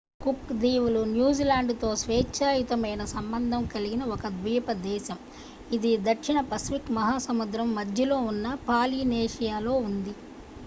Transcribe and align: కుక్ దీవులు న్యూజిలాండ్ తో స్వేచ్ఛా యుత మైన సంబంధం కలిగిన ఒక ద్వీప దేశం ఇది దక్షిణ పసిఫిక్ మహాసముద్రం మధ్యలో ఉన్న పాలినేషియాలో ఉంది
కుక్ 0.21 0.51
దీవులు 0.61 1.01
న్యూజిలాండ్ 1.09 1.73
తో 1.81 1.89
స్వేచ్ఛా 1.95 2.47
యుత 2.51 2.73
మైన 2.79 3.03
సంబంధం 3.11 3.61
కలిగిన 3.73 4.05
ఒక 4.13 4.29
ద్వీప 4.37 4.73
దేశం 4.85 5.19
ఇది 5.71 5.91
దక్షిణ 6.07 6.41
పసిఫిక్ 6.49 6.89
మహాసముద్రం 6.97 7.69
మధ్యలో 7.75 8.17
ఉన్న 8.31 8.55
పాలినేషియాలో 8.67 9.75
ఉంది 9.85 10.15